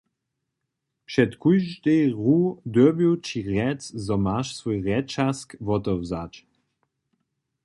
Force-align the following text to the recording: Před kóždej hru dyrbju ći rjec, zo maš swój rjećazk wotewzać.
Před 1.05 1.31
kóždej 1.41 2.03
hru 2.17 2.41
dyrbju 2.73 3.11
ći 3.25 3.37
rjec, 3.49 3.81
zo 4.05 4.15
maš 4.25 4.47
swój 4.57 4.77
rjećazk 4.85 5.47
wotewzać. 5.67 6.33